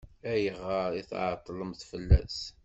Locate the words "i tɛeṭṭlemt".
1.01-1.81